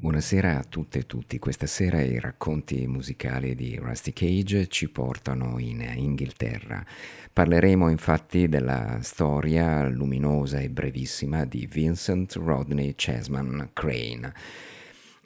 [0.00, 1.38] Buonasera a tutte e tutti.
[1.38, 6.84] Questa sera i racconti musicali di Rusty Cage ci portano in Inghilterra.
[7.32, 14.32] Parleremo infatti della storia luminosa e brevissima di Vincent Rodney Chessman Crane.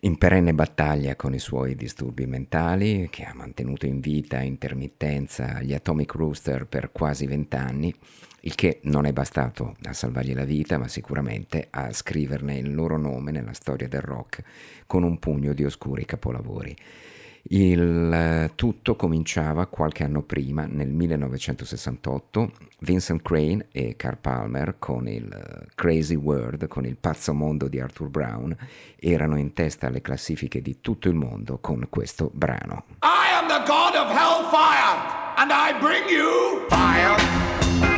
[0.04, 5.62] In perenne battaglia con i suoi disturbi mentali, che ha mantenuto in vita a intermittenza
[5.62, 7.90] gli Atomic Rooster per quasi vent'anni,
[8.40, 12.98] il che non è bastato a salvargli la vita, ma sicuramente a scriverne il loro
[12.98, 14.42] nome nella storia del rock
[14.86, 16.76] con un pugno di oscuri capolavori.
[17.46, 25.06] Il eh, tutto cominciava qualche anno prima, nel 1968, Vincent Crane e Carl Palmer con
[25.06, 28.56] il eh, Crazy World, con il pazzo mondo di Arthur Brown,
[28.98, 32.84] erano in testa alle classifiche di tutto il mondo con questo brano.
[33.02, 37.93] I am the god of hellfire and I bring you fire.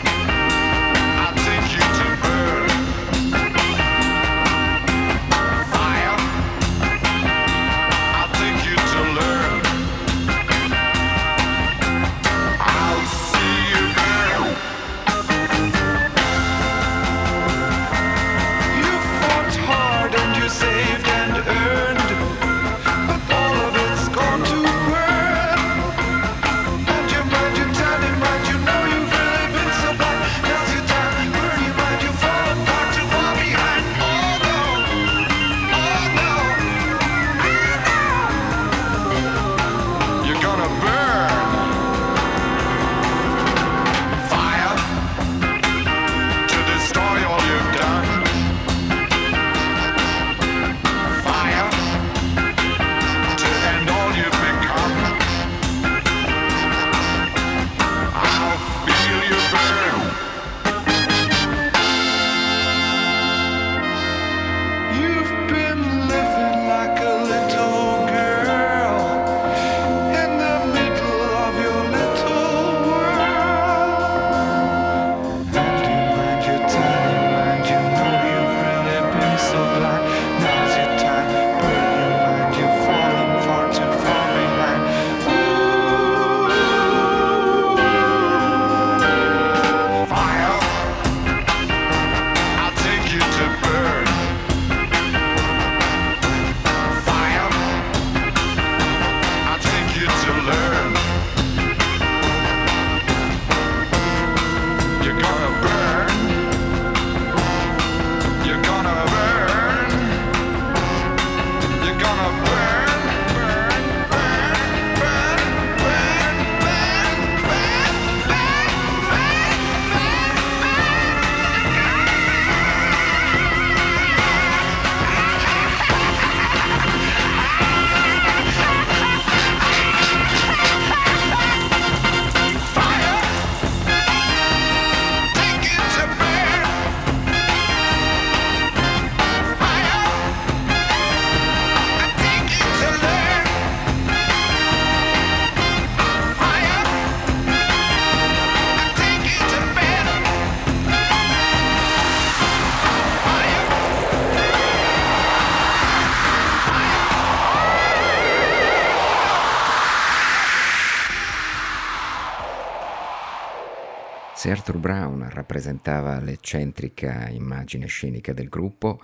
[164.57, 168.99] Arthur Brown rappresentava l'eccentrica immagine scenica del gruppo,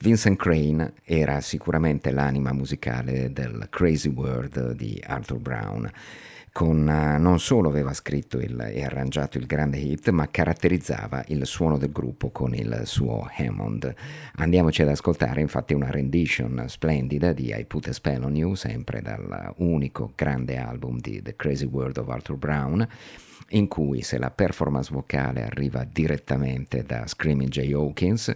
[0.00, 5.90] Vincent Crane era sicuramente l'anima musicale del Crazy World di Arthur Brown.
[6.52, 11.46] Con, uh, non solo aveva scritto il, e arrangiato il grande hit, ma caratterizzava il
[11.46, 13.94] suono del gruppo con il suo Hammond.
[14.36, 19.00] Andiamoci ad ascoltare infatti una rendition splendida di I Put a Spell on You, sempre
[19.00, 22.86] dall'unico grande album di The Crazy World of Arthur Brown
[23.50, 28.34] in cui se la performance vocale arriva direttamente da Screaming Jay Hawkins,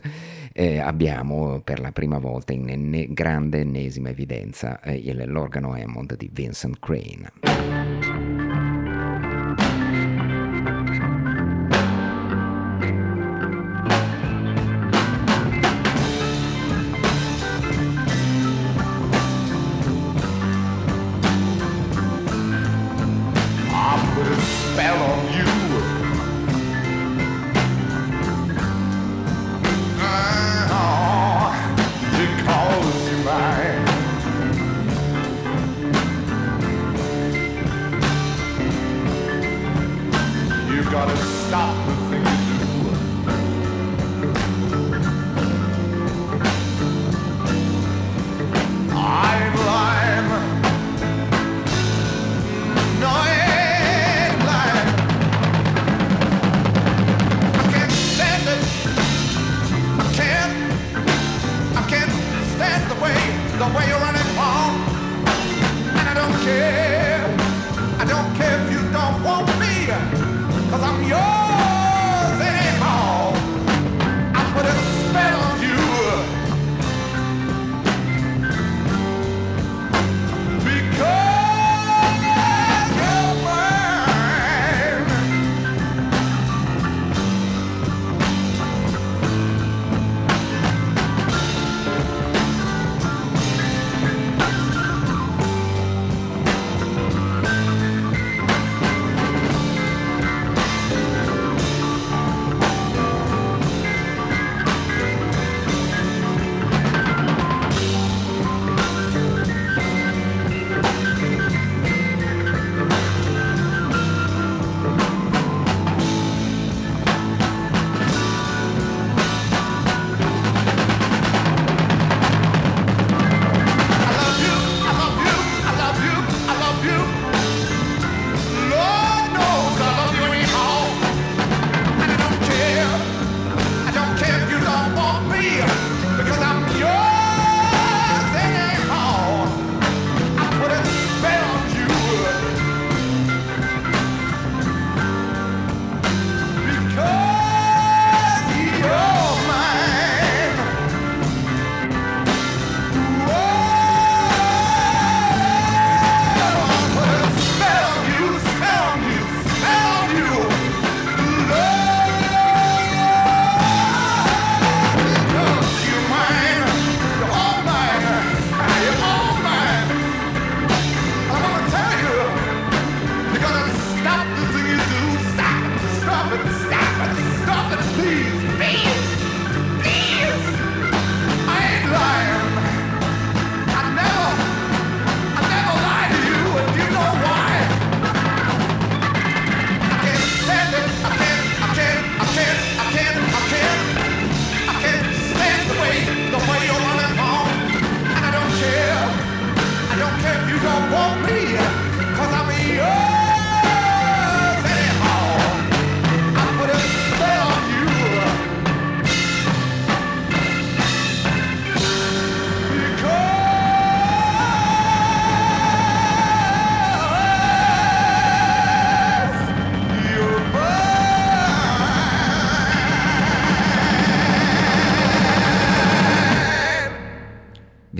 [0.53, 6.31] eh, abbiamo per la prima volta in enne- grande ennesima evidenza eh, l'organo Hammond di
[6.33, 8.12] Vincent Crane.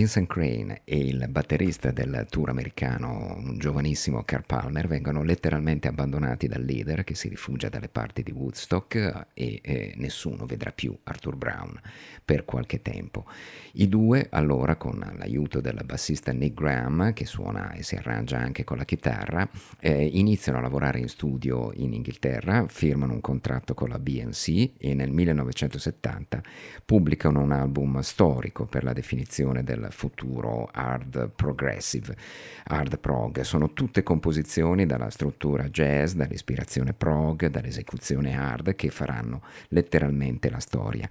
[0.03, 6.49] Vincent Crane e il batterista del tour americano, un giovanissimo Carl Palmer, vengono letteralmente abbandonati
[6.49, 11.37] dal leader che si rifugia dalle parti di Woodstock e eh, nessuno vedrà più Arthur
[11.37, 11.81] Brown
[12.25, 13.27] per qualche tempo.
[13.75, 18.65] I due allora, con l'aiuto del bassista Nick Graham, che suona e si arrangia anche
[18.65, 23.89] con la chitarra, eh, iniziano a lavorare in studio in Inghilterra, firmano un contratto con
[23.89, 26.43] la BNC e nel 1970
[26.85, 32.17] pubblicano un album storico per la definizione del futuro hard progressive,
[32.65, 33.41] hard prog.
[33.43, 41.09] Sono tutte composizioni dalla struttura jazz, dall'ispirazione prog, dall'esecuzione hard che faranno letteralmente la storia.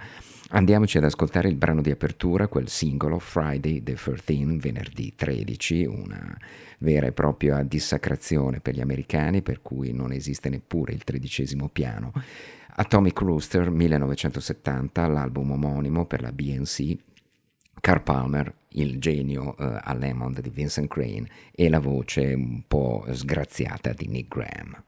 [0.54, 6.38] Andiamoci ad ascoltare il brano di apertura, quel singolo Friday the 13, venerdì 13, una
[6.80, 12.12] vera e propria dissacrazione per gli americani, per cui non esiste neppure il tredicesimo piano.
[12.76, 16.98] Atomic Rooster 1970, l'album omonimo per la BNC,
[17.82, 23.04] Carl Palmer, il genio uh, a Lemond di Vincent Crane e la voce un po'
[23.10, 24.84] sgraziata di Nick Graham.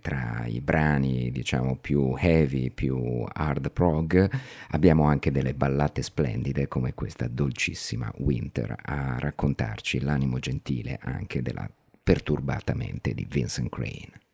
[0.00, 4.30] Tra i brani diciamo più heavy, più hard prog
[4.70, 11.68] abbiamo anche delle ballate splendide come questa dolcissima Winter a raccontarci l'animo gentile anche della
[12.02, 14.29] perturbata mente di Vincent Crane.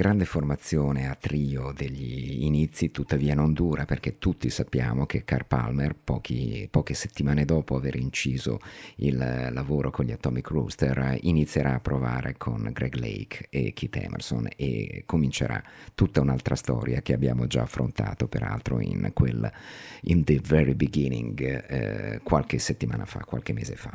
[0.00, 5.94] Grande formazione a trio degli inizi tuttavia non dura perché tutti sappiamo che Carl Palmer,
[5.94, 8.60] pochi, poche settimane dopo aver inciso
[8.96, 9.18] il
[9.52, 15.02] lavoro con gli Atomic Rooster, inizierà a provare con Greg Lake e Keith Emerson e
[15.04, 15.62] comincerà
[15.94, 19.52] tutta un'altra storia che abbiamo già affrontato peraltro in quel
[20.04, 23.94] In the Very Beginning eh, qualche settimana fa, qualche mese fa.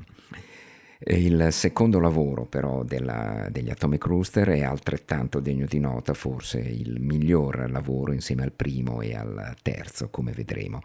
[1.08, 7.00] Il secondo lavoro però della, degli Atomic Rooster è altrettanto degno di nota, forse il
[7.00, 10.82] miglior lavoro insieme al primo e al terzo, come vedremo.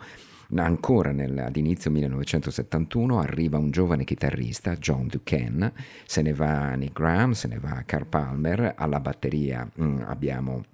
[0.56, 5.72] Ancora nel, ad inizio 1971 arriva un giovane chitarrista, John Duquesne,
[6.04, 10.64] se ne va Nick Graham, se ne va Carl Palmer, alla batteria mh, mm, abbiamo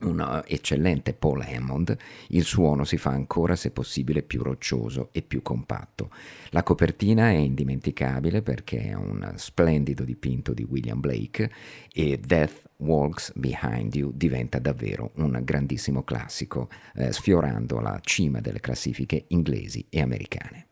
[0.00, 1.96] un eccellente Paul Hammond,
[2.28, 6.10] il suono si fa ancora se possibile più roccioso e più compatto.
[6.50, 11.50] La copertina è indimenticabile perché è un splendido dipinto di William Blake
[11.92, 18.60] e Death Walks Behind You diventa davvero un grandissimo classico, eh, sfiorando la cima delle
[18.60, 20.68] classifiche inglesi e americane.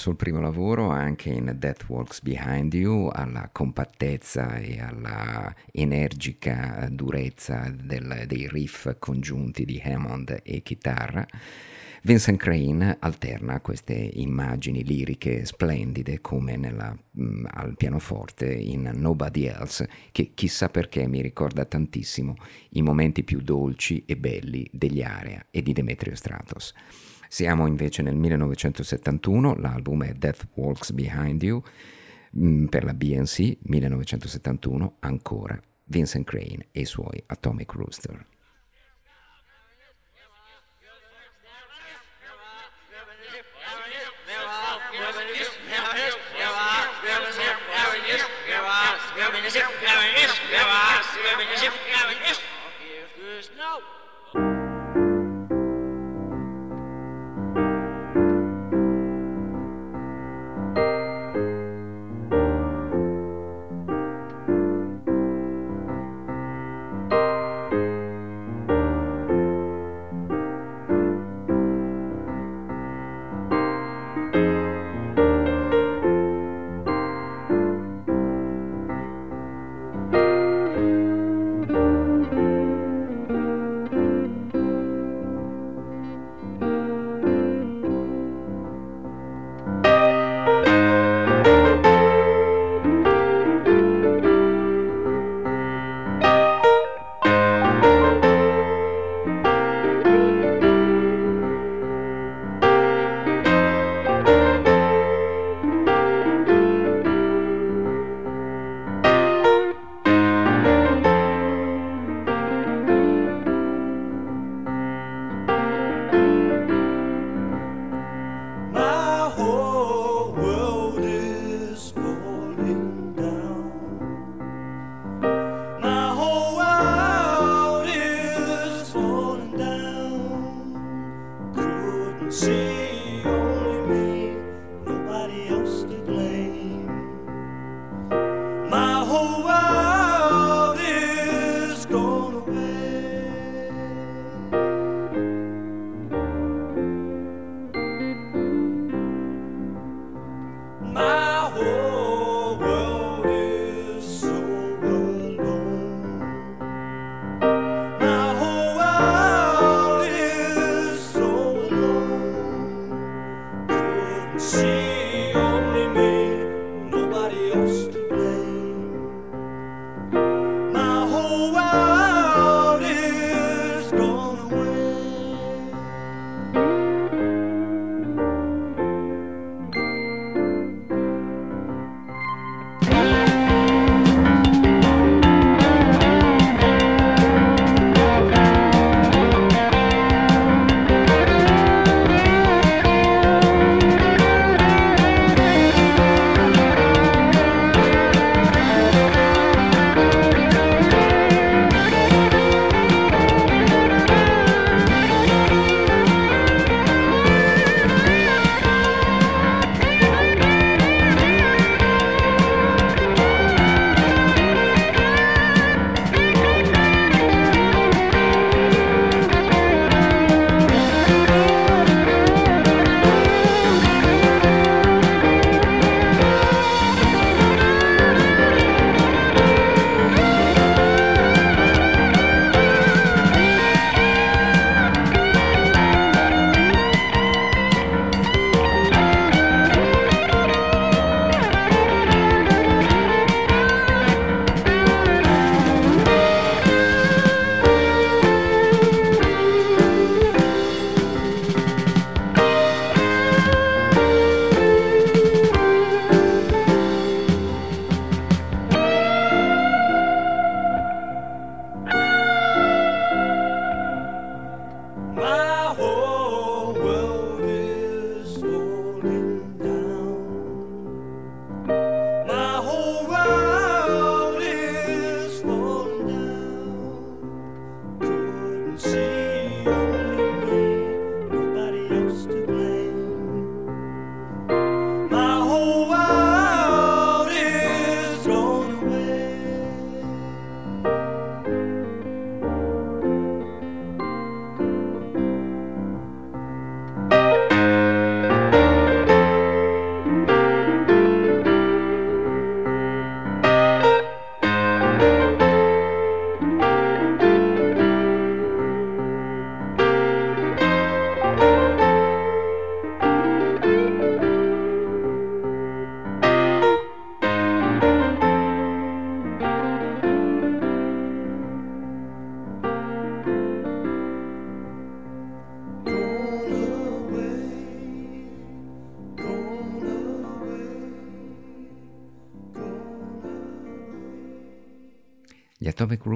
[0.00, 7.70] Sul primo lavoro, anche in Death Walks Behind You, alla compattezza e alla energica durezza
[7.70, 11.26] del, dei riff congiunti di Hammond e chitarra,
[12.02, 19.44] Vincent Crane alterna queste immagini liriche splendide come nella, mh, mm, al pianoforte in Nobody
[19.44, 22.36] Else, che chissà perché mi ricorda tantissimo
[22.70, 26.72] i momenti più dolci e belli degli Area e di Demetrio Stratos.
[27.32, 31.62] Siamo invece nel 1971, l'album è Death Walks Behind You
[32.68, 38.26] per la BNC 1971 ancora Vincent Crane e i suoi Atomic Rooster.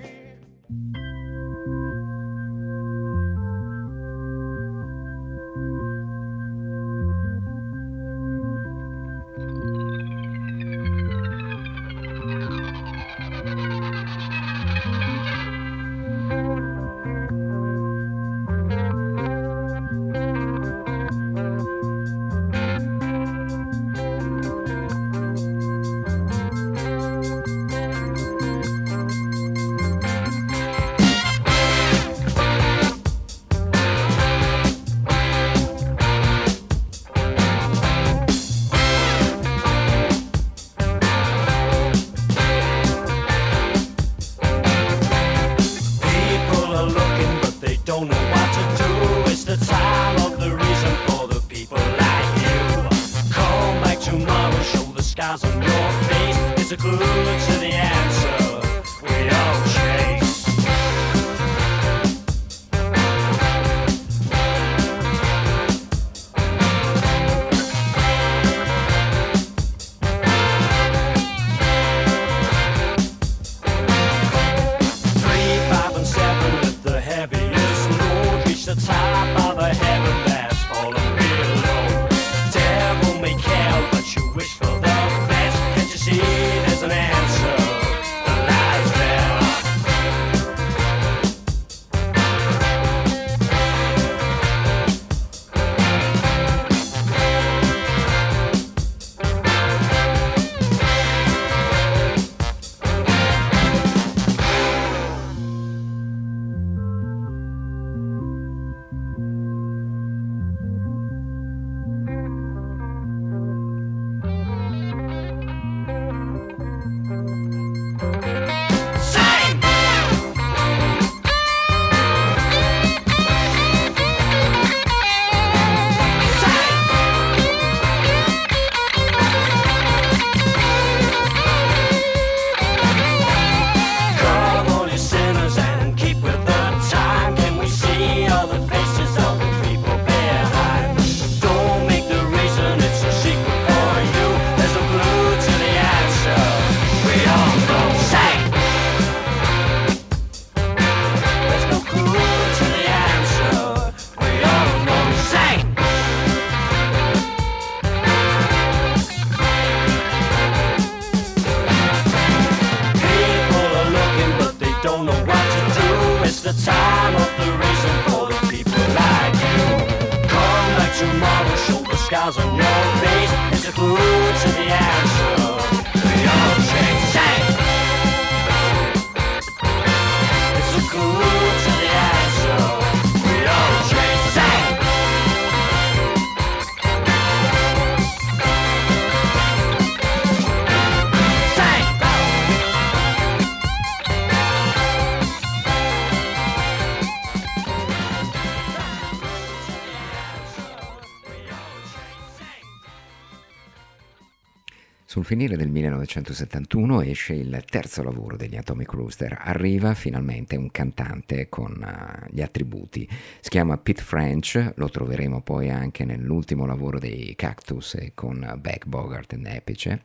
[205.35, 209.37] Finire del 1971 esce il terzo lavoro degli Atomic Rooster.
[209.41, 213.09] Arriva finalmente un cantante con uh, gli attributi.
[213.41, 219.33] Si chiama Pete French, lo troveremo poi anche nell'ultimo lavoro dei Cactus con Beck, Bogart
[219.33, 220.03] e Nepice.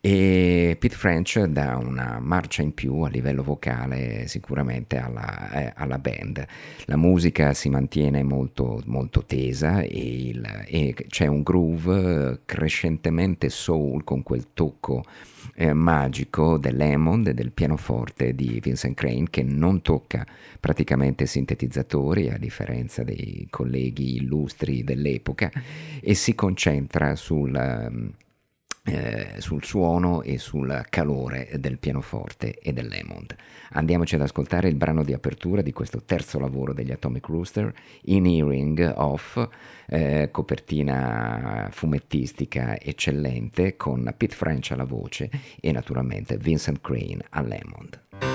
[0.00, 5.98] E Pete French dà una marcia in più a livello vocale sicuramente alla, eh, alla
[5.98, 6.44] band.
[6.86, 14.02] La musica si mantiene molto, molto tesa e, il, e c'è un groove crescentemente soul
[14.02, 15.04] con quel tocco
[15.56, 20.26] eh, magico dell'Hammond e del pianoforte di Vincent Crane che non tocca
[20.58, 25.50] praticamente sintetizzatori a differenza dei colleghi illustri dell'epoca
[26.00, 28.10] e si concentra sul,
[28.84, 33.34] eh, sul suono e sul calore del pianoforte e dell'Hammond.
[33.72, 37.72] Andiamoci ad ascoltare il brano di apertura di questo terzo lavoro degli Atomic Rooster,
[38.02, 39.48] In Earring Off,
[39.86, 45.30] eh, copertina fumettistica eccellente con Pete French alla voce
[45.60, 48.31] e naturalmente Vincent Crane all'Hammond.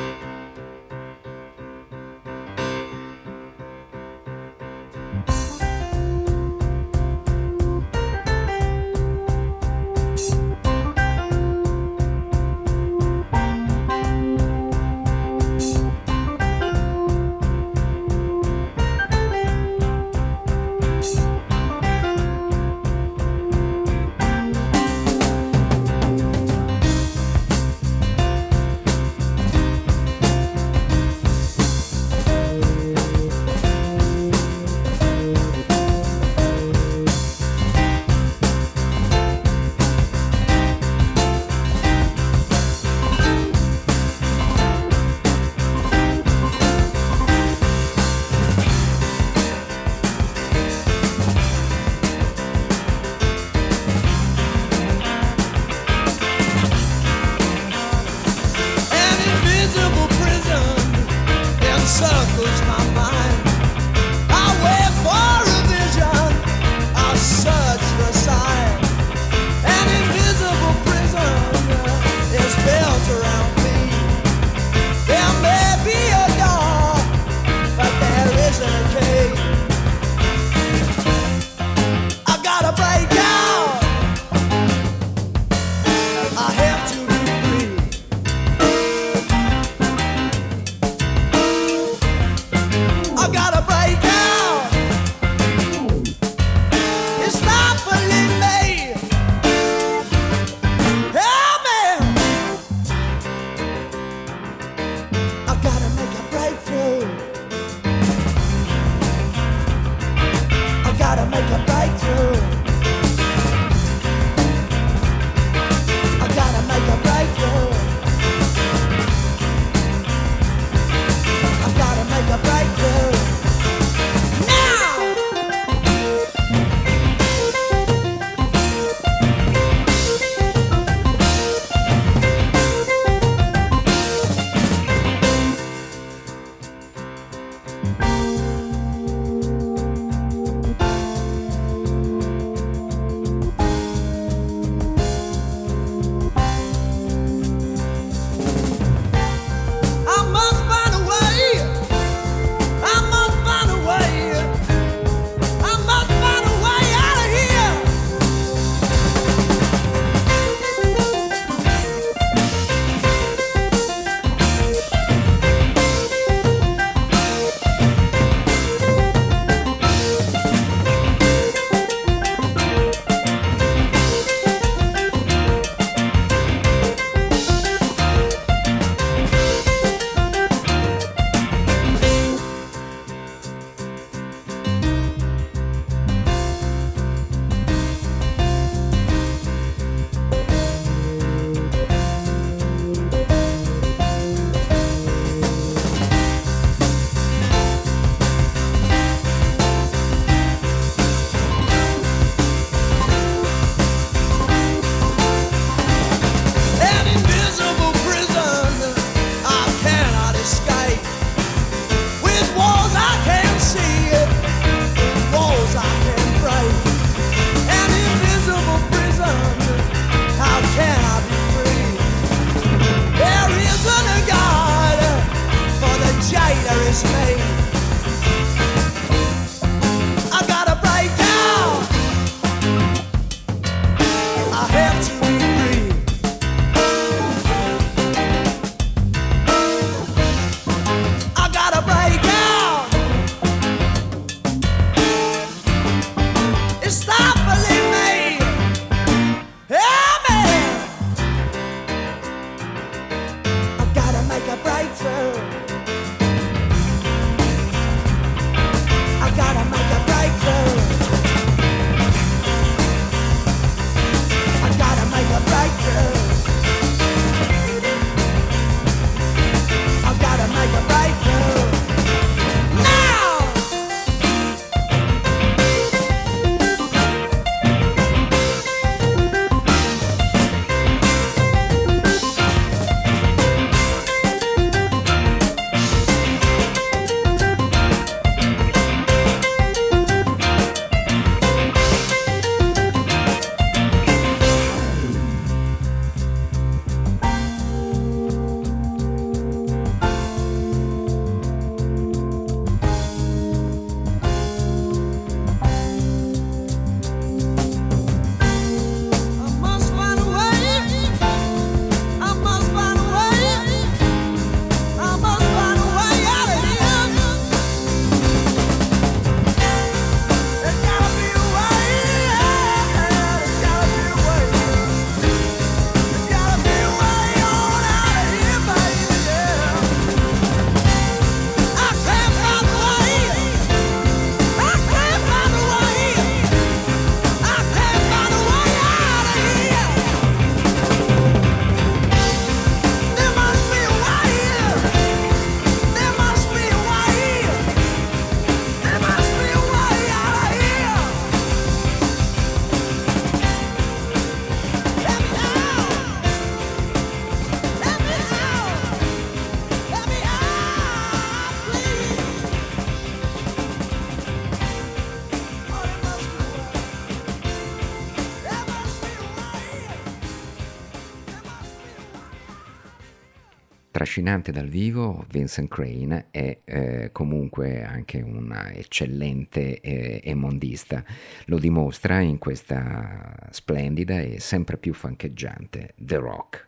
[374.27, 381.01] Trascinante dal vivo, Vincent Crane è eh, comunque anche un eccellente eh, emondista.
[381.45, 386.67] Lo dimostra in questa splendida e sempre più fancheggiante The Rock.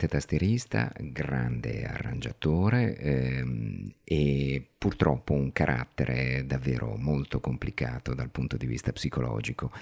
[0.00, 3.92] Eccellente tastierista, grande arrangiatore ehm,
[5.50, 9.72] un carattere davvero molto complicato dal punto di vista psicologico.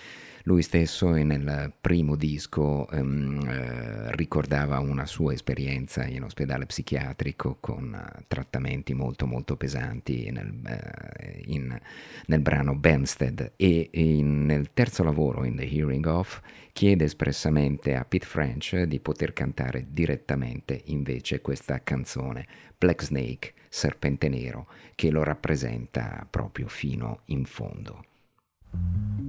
[0.45, 7.93] Lui stesso nel primo disco ehm, eh, ricordava una sua esperienza in ospedale psichiatrico con
[7.93, 11.79] uh, trattamenti molto molto pesanti nel, uh, in,
[12.27, 16.41] nel brano Bensted e in, nel terzo lavoro, in The Hearing Of,
[16.73, 22.47] chiede espressamente a Pete French di poter cantare direttamente invece questa canzone,
[22.79, 28.05] Black Snake, serpente nero che lo rappresenta proprio fino in fondo.
[28.71, 29.29] thank you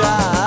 [0.00, 0.39] escuchar.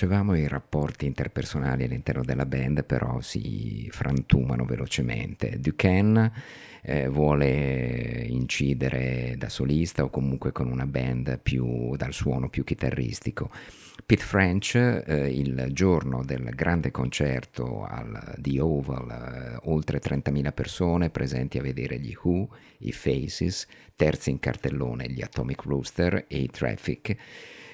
[0.00, 5.60] Dicevamo i rapporti interpersonali all'interno della band però si frantumano velocemente.
[5.60, 6.32] Duquesne
[6.80, 13.50] eh, vuole incidere da solista o comunque con una band più dal suono più chitarristico.
[14.06, 21.10] Pete French, eh, il giorno del grande concerto al The Oval, eh, oltre 30.000 persone
[21.10, 22.48] presenti a vedere gli Who,
[22.78, 27.16] i Faces, terzi in cartellone gli Atomic Rooster e i Traffic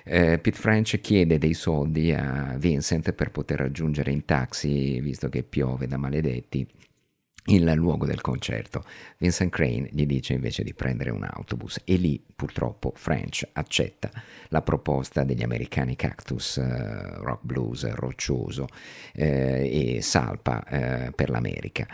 [0.09, 5.43] eh, Pete French chiede dei soldi a Vincent per poter raggiungere in taxi, visto che
[5.43, 6.65] piove da maledetti,
[7.47, 8.85] il luogo del concerto.
[9.19, 14.11] Vincent Crane gli dice invece di prendere un autobus e lì purtroppo French accetta
[14.49, 18.67] la proposta degli americani Cactus eh, rock blues roccioso
[19.13, 21.87] eh, e salpa eh, per l'America.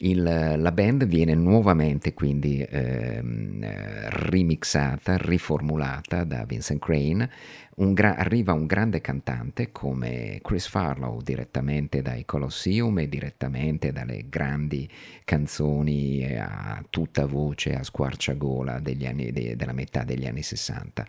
[0.00, 3.64] Il, la band viene nuovamente quindi ehm,
[4.08, 7.28] remixata, riformulata da Vincent Crane,
[7.78, 14.26] un gra- arriva un grande cantante come Chris Farlow direttamente dai Colosseum e direttamente dalle
[14.28, 14.88] grandi
[15.24, 21.06] canzoni a tutta voce, a squarciagola anni, de- della metà degli anni 60.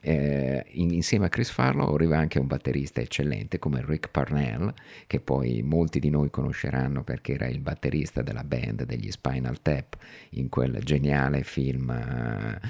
[0.00, 4.72] Eh, in- insieme a Chris Farlow arriva anche un batterista eccellente come Rick Parnell,
[5.06, 9.96] che poi molti di noi conosceranno perché era il batterista della band degli Spinal Tap
[10.30, 11.88] in quel geniale film.
[11.88, 12.66] Uh,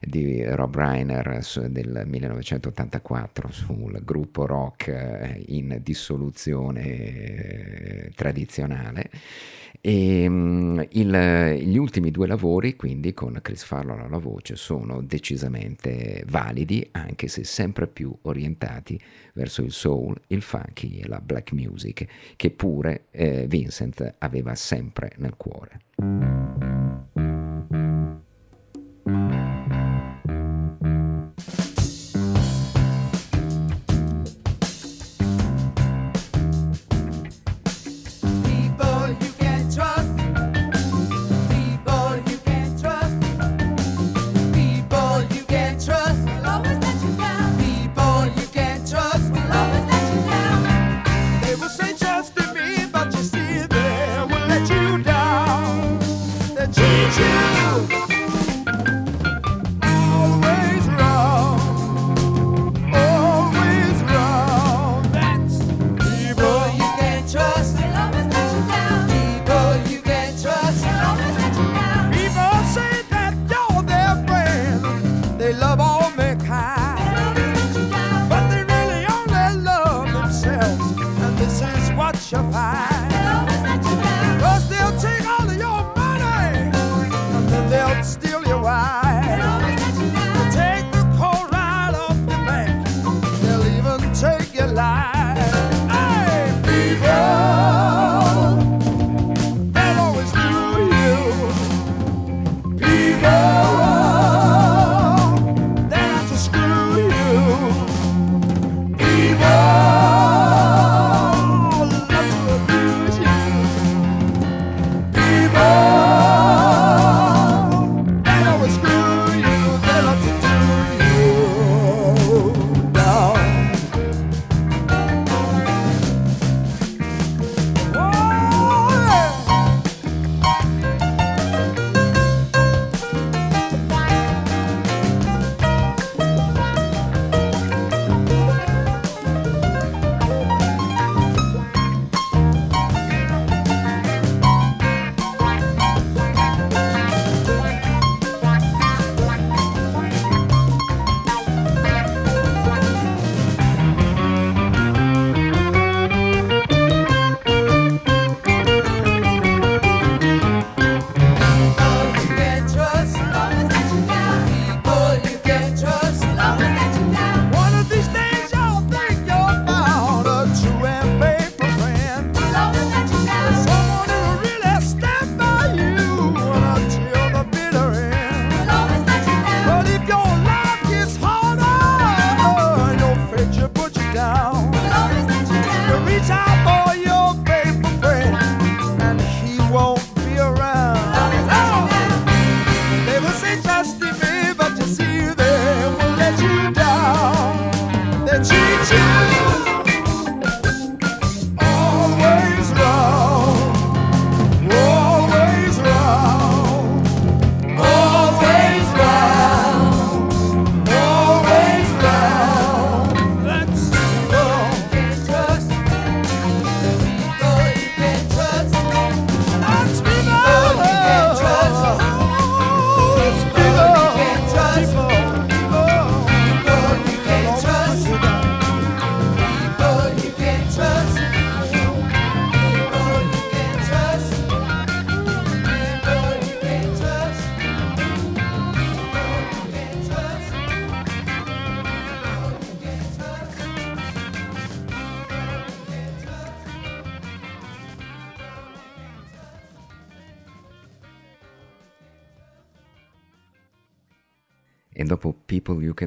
[0.00, 9.10] di Rob Reiner del 1984 sul gruppo rock eh, in dissoluzione eh, tradizionale.
[9.80, 16.24] E mm, il, gli ultimi due lavori, quindi con Chris Farlow alla voce, sono decisamente
[16.26, 19.00] validi, anche se sempre più orientati
[19.34, 25.12] verso il soul, il funky e la black music, che pure eh, Vincent aveva sempre
[25.16, 26.77] nel cuore.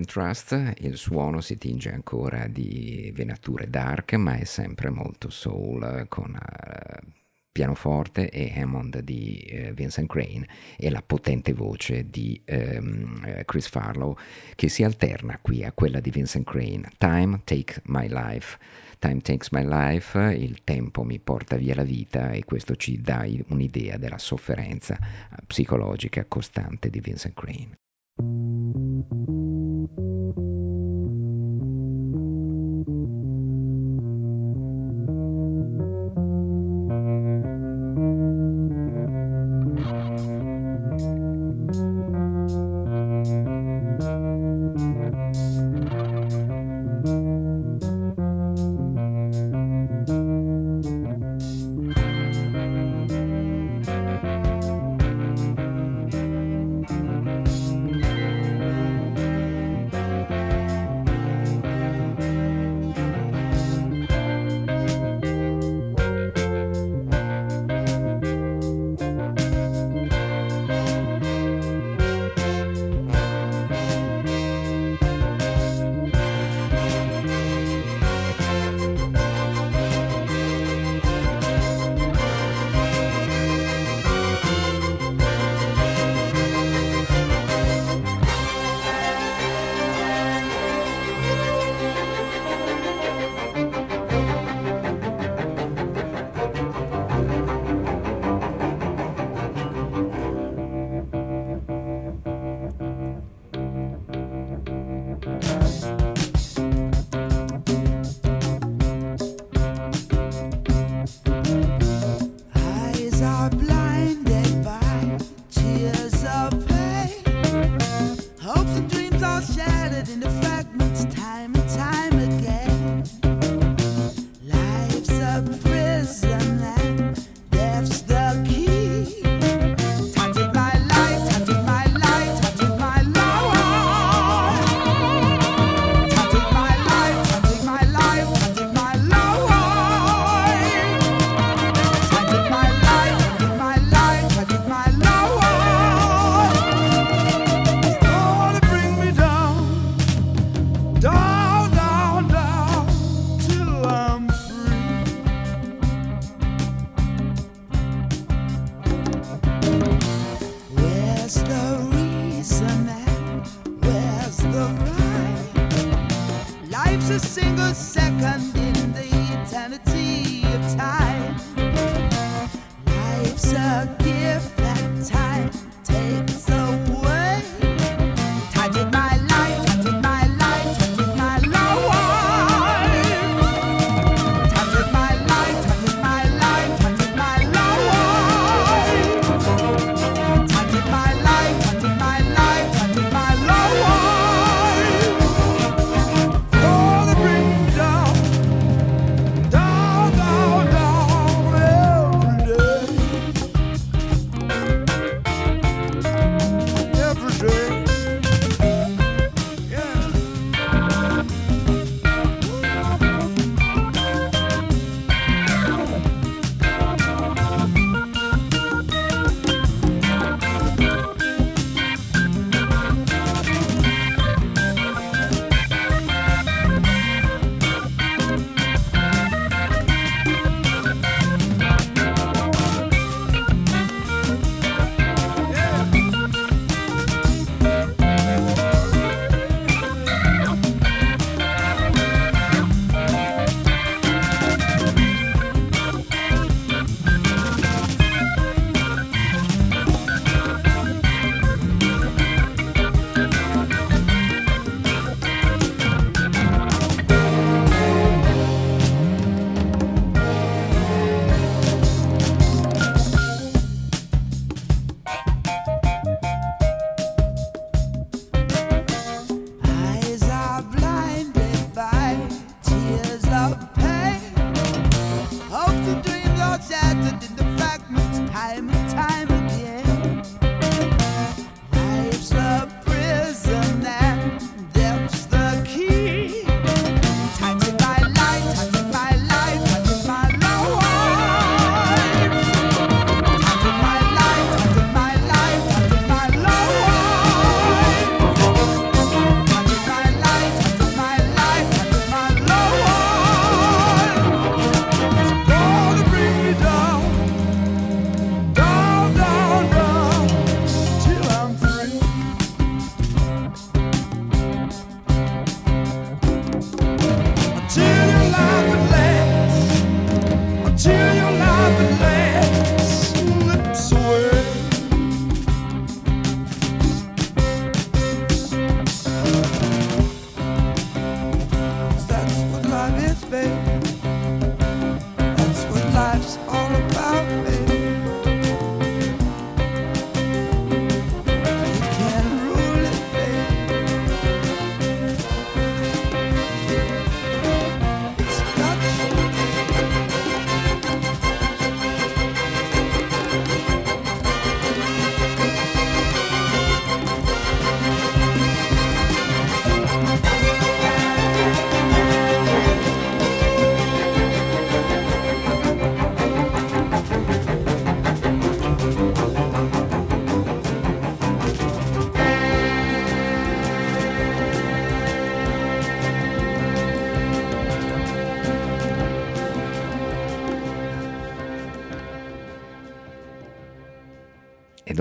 [0.02, 6.06] Can Trust il suono si tinge ancora di venature dark, ma è sempre molto soul
[6.08, 7.08] con uh,
[7.52, 10.48] pianoforte e Hammond di uh, Vincent Crane
[10.78, 14.18] e la potente voce di um, Chris Farlow
[14.56, 16.90] che si alterna qui a quella di Vincent Crane.
[16.98, 18.58] Time Take My Life.
[18.98, 23.26] Time Takes My Life, il tempo mi porta via la vita e questo ci dà
[23.48, 24.96] un'idea della sofferenza
[25.48, 27.81] psicologica costante di Vincent Crane.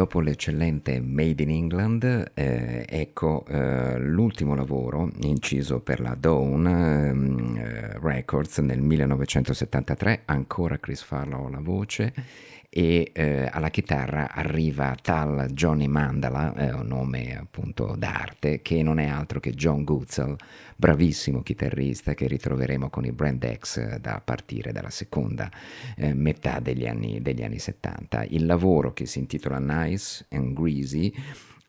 [0.00, 7.56] Dopo l'eccellente Made in England, eh, ecco eh, l'ultimo lavoro inciso per la Dawn ehm,
[7.58, 12.14] eh, Records nel 1973, ancora Chris Farlow alla voce
[12.72, 19.00] e eh, alla chitarra arriva tal Johnny Mandala, eh, un nome appunto d'arte, che non
[19.00, 20.36] è altro che John Gutzel,
[20.76, 25.50] bravissimo chitarrista che ritroveremo con i Brand X eh, da partire dalla seconda
[25.96, 28.26] eh, metà degli anni, degli anni 70.
[28.28, 31.12] Il lavoro che si intitola Nice and Greasy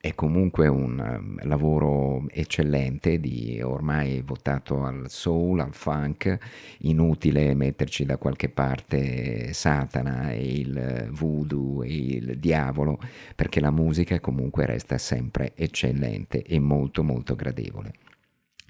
[0.02, 6.38] è comunque un um, lavoro eccellente di ormai votato al soul, al funk,
[6.80, 12.98] inutile metterci da qualche parte Satana e il voodoo e il diavolo,
[13.36, 17.94] perché la musica comunque resta sempre eccellente e molto molto gradevole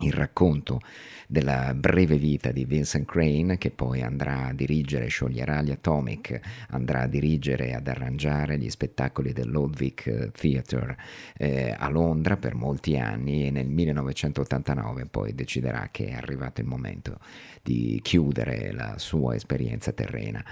[0.02, 0.80] il racconto
[1.28, 7.03] della breve vita di Vincent Crane, che poi andrà a dirigere, scioglierà gli Atomic, andrà
[7.03, 10.98] a dirigere e ad arrangiare gli spettacoli dell'Old Theatre
[11.38, 16.68] eh, a Londra per molti anni e nel 1989 poi deciderà che è arrivato il
[16.68, 17.19] momento
[17.64, 20.44] di chiudere la sua esperienza terrena.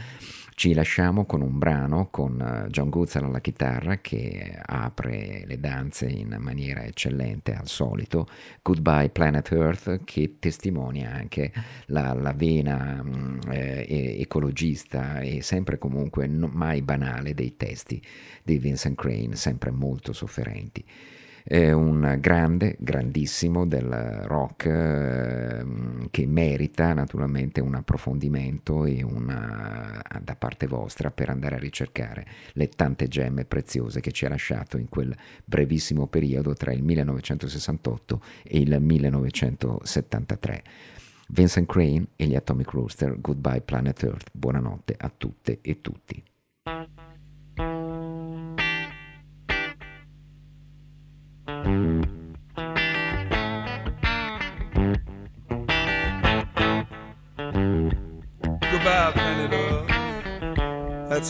[0.60, 6.08] Ci lasciamo con un brano con eh, John Guzzal alla chitarra che apre le danze
[6.08, 8.28] in maniera eccellente al solito,
[8.62, 11.54] Goodbye Planet Earth che testimonia anche
[11.86, 18.04] la, la vena mm, eh, ecologista e sempre comunque mai banale dei testi
[18.44, 20.84] di Vincent Crane, sempre molto sofferenti
[21.50, 23.90] è un grande, grandissimo del
[24.26, 25.66] rock eh,
[26.12, 32.70] che merita naturalmente un approfondimento e una, da parte vostra per andare a ricercare le
[32.70, 35.12] tante gemme preziose che ci ha lasciato in quel
[35.44, 40.64] brevissimo periodo tra il 1968 e il 1973.
[41.30, 46.24] Vincent Crane e gli Atomic Rooster, Goodbye Planet Earth, buonanotte a tutte e tutti.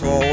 [0.03, 0.28] Earth.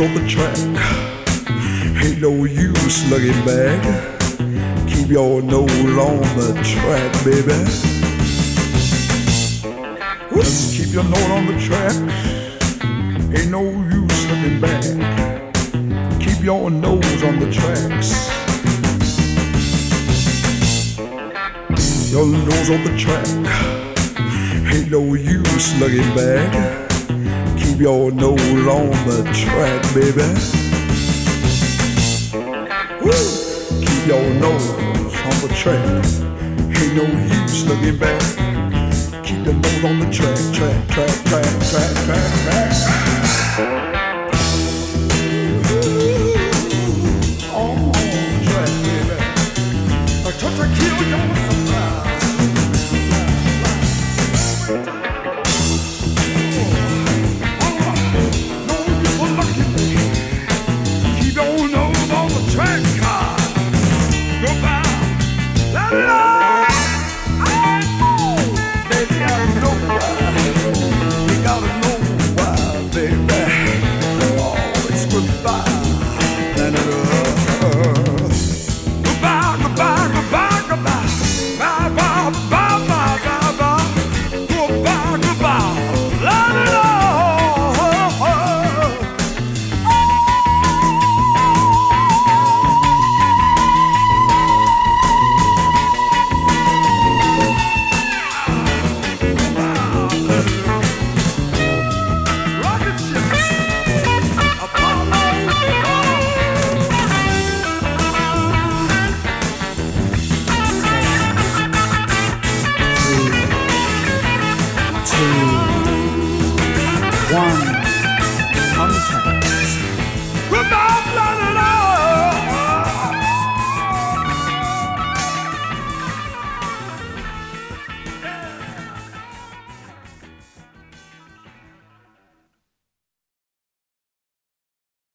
[0.00, 0.56] On the track.
[2.02, 3.78] Ain't no use looking back.
[4.88, 5.68] Keep your nose
[5.98, 7.52] on the track, baby.
[10.34, 11.92] Just keep your nose on the track.
[13.36, 14.82] Ain't no use looking back.
[16.18, 18.30] Keep your nose on the tracks.
[22.10, 23.26] Your nose on the track.
[24.72, 26.79] Ain't no use looking back
[27.80, 30.20] your nose on the track, baby.
[33.02, 33.80] Woo!
[33.80, 36.04] Keep your nose on the track.
[36.76, 37.04] Ain't no
[37.42, 38.20] use looking back.
[39.24, 42.74] Keep your nose on the track, track, track, track, track, track,
[43.56, 43.89] track.